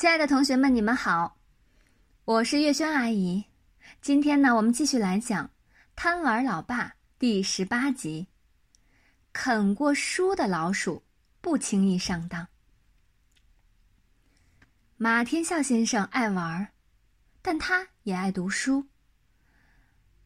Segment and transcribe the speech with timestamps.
[0.00, 1.36] 亲爱的同学们，你们好，
[2.24, 3.44] 我是月轩阿姨。
[4.00, 5.46] 今天呢，我们继续来讲
[5.94, 6.88] 《贪玩老爸》
[7.18, 8.26] 第十八集。
[9.34, 11.02] 啃过书的老鼠
[11.42, 12.48] 不轻易上当。
[14.96, 16.66] 马天笑先生爱玩，
[17.42, 18.86] 但他也爱读书。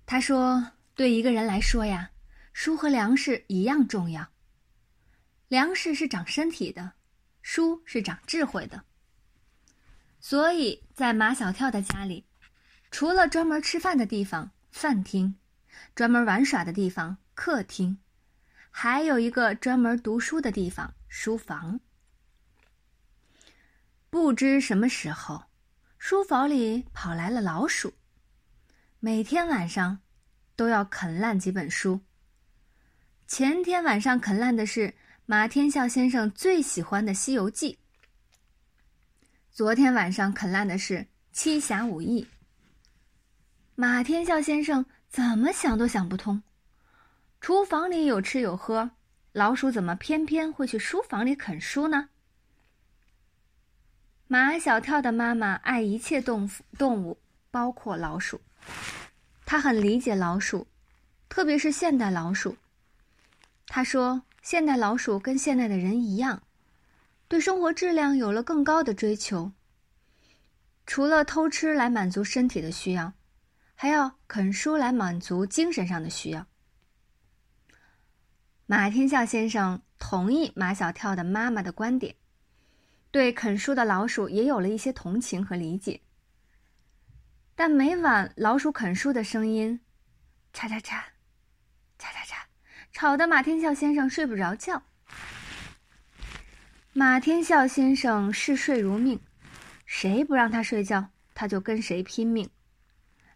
[0.07, 2.09] 他说：“对一个人来说呀，
[2.53, 4.25] 书和粮食一样重要。
[5.49, 6.93] 粮食是长身体的，
[7.43, 8.81] 书是长智慧的。”
[10.27, 12.25] 所以在马小跳的家里，
[12.91, 15.35] 除了专门吃饭的地方饭厅，
[15.95, 17.99] 专门玩耍的地方客厅，
[18.71, 21.79] 还有一个专门读书的地方书房。
[24.09, 25.45] 不知什么时候，
[25.99, 27.93] 书房里跑来了老鼠，
[29.01, 29.99] 每天晚上
[30.57, 32.01] 都要啃烂几本书。
[33.27, 34.95] 前天晚上啃烂的是
[35.27, 37.75] 马天笑先生最喜欢的《西游记》。
[39.55, 40.94] 昨天晚上啃烂的是
[41.31, 42.25] 《七侠五义》。
[43.77, 46.42] 马天笑先生怎么想都想不通，
[47.41, 48.91] 厨房里有吃有喝，
[49.31, 52.09] 老鼠怎么偏偏会去书房里啃书呢？
[54.27, 57.20] 马小跳的妈妈爱一切动物，动物
[57.53, 58.41] 包括老鼠，
[59.47, 60.67] 她很理解老鼠，
[61.29, 62.57] 特别是现代老鼠。
[63.69, 66.42] 她说：“现代老鼠跟现代的人一样。”
[67.28, 69.53] 对生活质量有了更高的追求。
[70.86, 73.14] 除了偷吃来满足身体的需要，
[73.75, 76.47] 还要啃书来满足精神上的需要。
[78.67, 82.17] 马天笑先生同意马小跳的妈妈的观点，
[83.11, 86.00] 对啃书的老鼠也有了一些同情和理解。
[87.55, 89.80] 但每晚老鼠啃书的声音，
[90.52, 91.02] 嚓嚓嚓，
[91.98, 92.42] 嚓嚓嚓，
[92.92, 94.83] 吵得马天笑先生睡不着觉。
[96.97, 99.19] 马天笑先生嗜睡如命，
[99.84, 102.48] 谁不让他睡觉，他就跟谁拼命。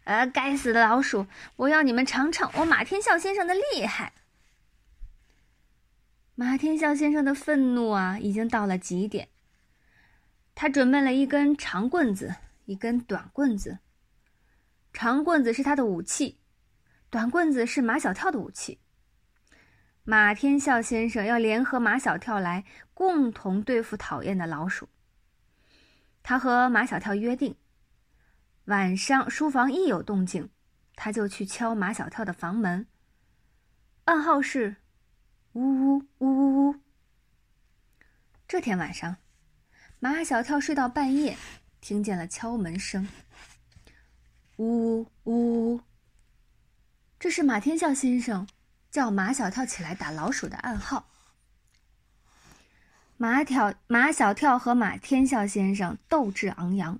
[0.05, 1.27] 呃，该死的老鼠！
[1.57, 4.13] 我要你们尝尝我马天笑先生的厉害。
[6.35, 9.27] 马天笑先生的愤怒啊，已经到了极点。
[10.55, 13.79] 他准备了一根长棍子，一根短棍子。
[14.93, 16.39] 长棍子是他的武器，
[17.09, 18.79] 短棍子是马小跳的武器。
[20.09, 22.65] 马天笑先生要联合马小跳来
[22.95, 24.89] 共同对付讨厌的老鼠。
[26.23, 27.55] 他和马小跳约定，
[28.65, 30.49] 晚上书房一有动静，
[30.95, 32.87] 他就去敲马小跳的房门。
[34.05, 34.77] 暗号是
[35.53, 36.75] “呜呜呜呜呜”。
[38.49, 39.17] 这天晚上，
[39.99, 41.37] 马小跳睡到半夜，
[41.81, 43.07] 听见了敲门声
[44.57, 45.81] ，“呜呜呜呜”。
[47.19, 48.47] 这是马天笑先生。
[48.91, 51.07] 叫马小跳起来打老鼠的暗号。
[53.17, 56.99] 马跳马小跳和马天笑先生斗志昂扬，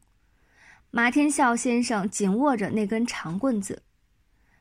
[0.92, 3.84] 马天笑先生紧握着那根长棍子，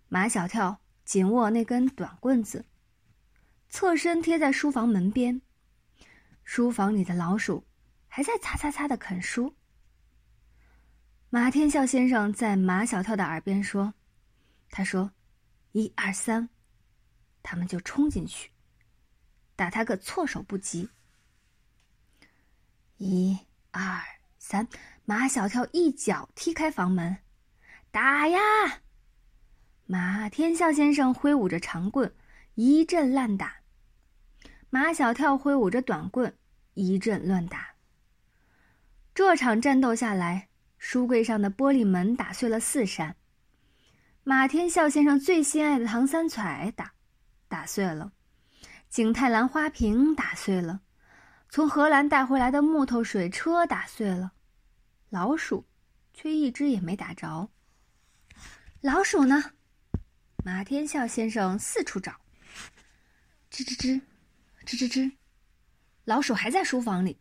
[0.08, 2.64] 马小跳紧握那根短棍子，
[3.68, 5.42] 侧身贴在书房门边。
[6.44, 7.66] 书房里的老鼠
[8.06, 9.54] 还在擦擦擦的啃书。
[11.28, 13.92] 马天笑先生在马小跳的耳边说
[14.70, 15.10] ：“他说，
[15.72, 16.48] 一二三。”
[17.42, 18.50] 他们就冲进去，
[19.56, 20.88] 打他个措手不及。
[22.96, 23.38] 一、
[23.70, 24.02] 二、
[24.38, 24.68] 三，
[25.04, 27.18] 马小跳一脚踢开房门，
[27.90, 28.38] 打呀！
[29.86, 32.12] 马天笑先生挥舞着长棍，
[32.54, 33.62] 一阵乱打；
[34.68, 36.36] 马小跳挥舞着短棍，
[36.74, 37.74] 一阵乱打。
[39.14, 43.16] 这场战斗下来，书柜上的玻璃门打碎了四扇，
[44.24, 46.92] 马天笑先生最心爱的唐三彩打。
[47.48, 48.12] 打碎了，
[48.88, 50.82] 景泰蓝花瓶打碎了，
[51.48, 54.32] 从荷兰带回来的木头水车打碎了，
[55.08, 55.66] 老鼠
[56.12, 57.50] 却一只也没打着。
[58.82, 59.52] 老鼠呢？
[60.44, 62.12] 马天笑先生四处找，
[63.50, 64.00] 吱吱吱，
[64.64, 65.12] 吱吱吱，
[66.04, 67.18] 老鼠还在书房里，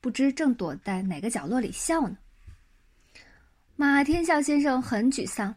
[0.00, 2.16] 不知正躲在哪个角落里笑呢。
[3.76, 5.54] 马天笑先生很沮丧，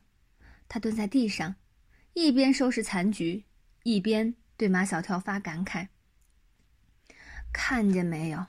[0.67, 1.55] 他蹲在地上，
[2.13, 3.43] 一边收拾残局。
[3.83, 5.87] 一边对马小跳发感慨
[7.53, 8.45] ：“看见没有，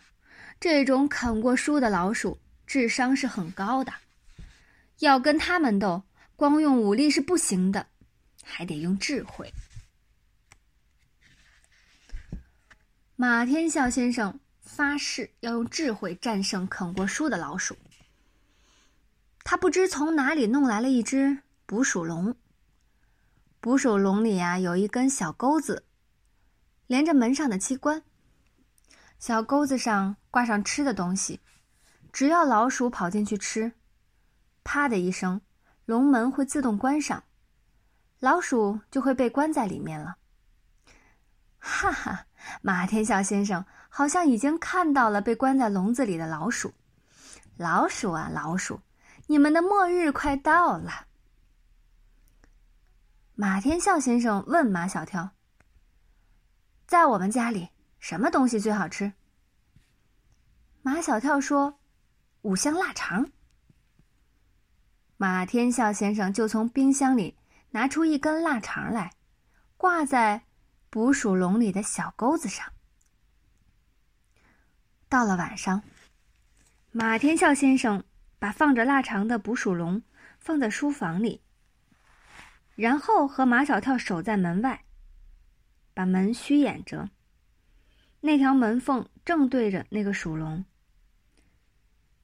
[0.60, 3.92] 这种啃过书的老鼠智商是很高的。
[5.00, 6.04] 要跟他们斗，
[6.36, 7.88] 光用武力是不行的，
[8.44, 9.52] 还得用智慧。”
[13.16, 17.76] 马天笑先生发誓要用智慧战胜啃过书的老鼠。
[19.44, 22.36] 他不知从哪里弄来了一只捕鼠笼。
[23.64, 25.86] 捕鼠笼里呀有一根小钩子，
[26.86, 28.02] 连着门上的机关。
[29.18, 31.40] 小钩子上挂上吃的东西，
[32.12, 33.72] 只要老鼠跑进去吃，
[34.64, 35.40] 啪的一声，
[35.86, 37.24] 笼门会自动关上，
[38.20, 40.16] 老鼠就会被关在里面了。
[41.56, 42.26] 哈哈，
[42.60, 46.70] 马天笑先生好像已经看到了被关在笼子里的老鼠。
[47.56, 48.82] 老鼠啊，老鼠，
[49.26, 51.06] 你们的末日快到了。
[53.36, 55.30] 马天笑先生问马小跳
[56.86, 59.12] ：“在我们家里，什么东西最好吃？”
[60.82, 61.80] 马小跳说
[62.42, 63.28] ：“五香腊肠。”
[65.18, 67.36] 马天笑先生就从冰箱里
[67.70, 69.12] 拿出一根腊肠来，
[69.76, 70.44] 挂在
[70.88, 72.72] 捕鼠笼里的小钩子上。
[75.08, 75.82] 到了晚上，
[76.92, 78.04] 马天笑先生
[78.38, 80.02] 把放着腊肠的捕鼠笼
[80.38, 81.40] 放在书房里，
[82.76, 84.84] 然后和马小跳守在门外，
[85.92, 87.10] 把门虚掩着。
[88.20, 90.64] 那条门缝正对着那个鼠笼。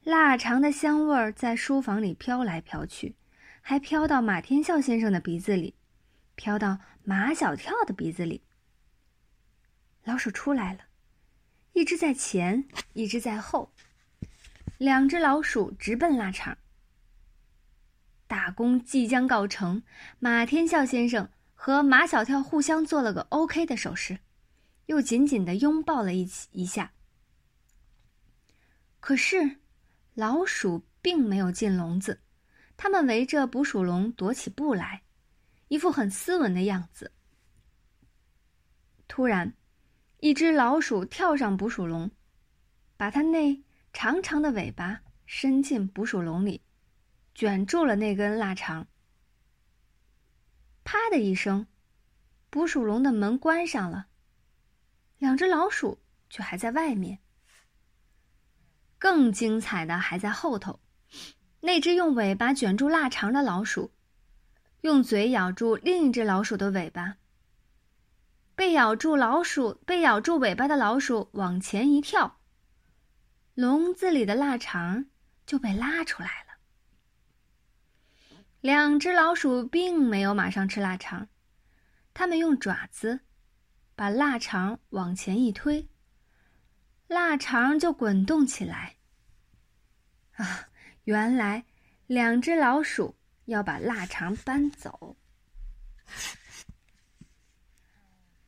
[0.03, 3.17] 腊肠的香味儿在书房里飘来飘去，
[3.61, 5.75] 还飘到马天笑先生的鼻子里，
[6.35, 8.43] 飘到马小跳的鼻子里。
[10.05, 10.81] 老鼠出来了，
[11.75, 13.73] 一只在前，一只在后，
[14.79, 16.57] 两只老鼠直奔腊肠。
[18.31, 19.83] 大功即将告成，
[20.21, 24.21] 马天笑先生和马小跳互相做了个 OK 的手势，
[24.87, 26.93] 又紧紧的拥抱了一起一下。
[29.01, 29.57] 可是。
[30.15, 32.21] 老鼠并没有进笼子，
[32.77, 35.03] 它们围着捕鼠笼踱起步来，
[35.69, 37.13] 一副很斯文的样子。
[39.09, 39.55] 突然，
[40.19, 42.11] 一只老鼠跳上捕鼠笼，
[42.99, 43.63] 把它那
[43.95, 46.61] 长长的尾巴伸进捕鼠笼里，
[47.35, 48.87] 卷住了那根腊肠。
[50.85, 51.67] 啪的一声，
[52.51, 54.07] 捕鼠笼的门关上了，
[55.19, 57.21] 两只老鼠却还在外面。
[58.99, 60.81] 更精彩的还在后头，
[61.61, 63.93] 那只用尾巴卷住腊肠的老鼠，
[64.83, 67.17] 用嘴咬住另一只老鼠的尾巴。
[68.55, 72.41] 被咬住老鼠被咬住尾巴的老鼠往前一跳，
[73.55, 75.07] 笼子里的腊肠
[75.47, 76.50] 就被拉出来了。
[78.61, 81.29] 两只老鼠并没有马上吃腊肠，
[82.13, 83.21] 它们用爪子
[83.95, 85.89] 把腊肠往前一推。
[87.07, 88.97] 腊肠就滚动起来。
[90.33, 90.69] 啊，
[91.05, 91.65] 原来
[92.07, 93.17] 两只老鼠
[93.47, 95.17] 要把腊肠搬走。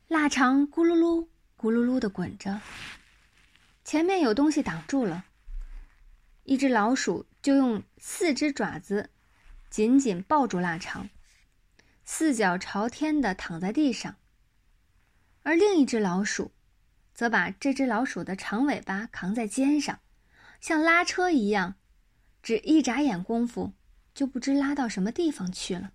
[0.08, 1.26] 腊肠咕噜噜、
[1.56, 2.60] 咕噜噜的滚着，
[3.82, 5.24] 前面有东西挡住了。
[6.44, 9.08] 一只老鼠就用四只爪子
[9.72, 11.08] 紧紧抱住腊肠，
[12.04, 14.16] 四脚朝天的躺在地上，
[15.44, 16.52] 而另一只老鼠。
[17.14, 20.00] 则把这只老鼠的长尾巴扛在肩上，
[20.60, 21.76] 像拉车一样，
[22.42, 23.72] 只一眨眼功夫，
[24.12, 25.92] 就不知拉到什么地方去了。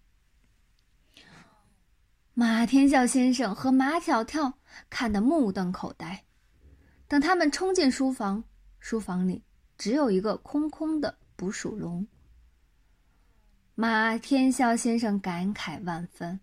[2.33, 4.57] 马天笑先生和马小跳
[4.89, 6.25] 看得目瞪口呆。
[7.07, 8.43] 等他们冲进书房，
[8.79, 9.43] 书房里
[9.77, 12.07] 只有一个空空的捕鼠笼。
[13.79, 16.39] 马天笑先生感慨万分：“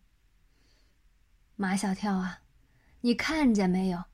[1.56, 2.42] 马小跳啊，
[3.00, 4.04] 你看见没有？”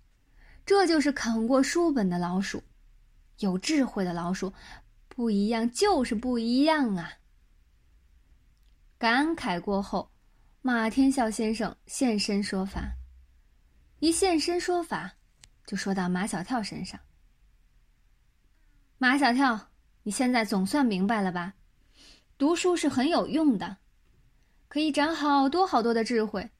[0.64, 2.64] 这就是啃过书本的老鼠，
[3.40, 4.54] 有智慧的老鼠，
[5.06, 7.18] 不一样就是不一样啊！
[8.96, 10.10] 感慨过后，
[10.62, 12.94] 马天笑先生现身说法。
[13.98, 15.16] 一现身说法，
[15.66, 16.98] 就说到马小跳身上。
[18.96, 19.68] 马小跳，
[20.04, 21.52] 你现在总算明白了吧？
[22.40, 23.76] 读书是很有用的，
[24.66, 26.50] 可以长好多好多的智慧，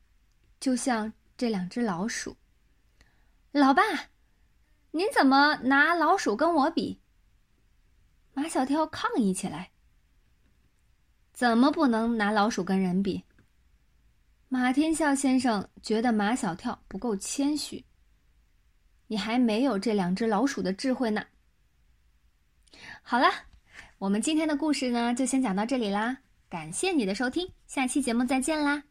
[0.61, 2.37] 就像这两只老鼠。
[3.51, 3.83] 老爸，
[4.91, 7.01] 您怎么拿老鼠跟我比？
[8.35, 9.71] 马小跳抗议起来。
[11.33, 13.25] 怎么不能拿老鼠跟人比？
[14.51, 17.83] 马天笑先生觉得马小跳不够谦虚。
[19.07, 21.25] 你还没有这两只老鼠的智慧呢。
[23.01, 23.27] 好了，
[24.01, 26.17] 我们今天的故事呢，就先讲到这里啦。
[26.49, 28.83] 感谢你的收听，下期节目再见啦。